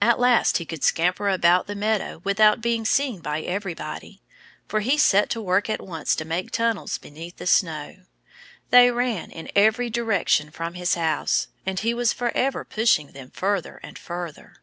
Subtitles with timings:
[0.00, 4.22] At last he could scamper about the meadow without being seen by everybody.
[4.68, 7.96] For he set to work at once to make tunnels beneath the snow.
[8.70, 11.48] They ran in every direction from his house.
[11.66, 14.60] And he was forever pushing them further and further.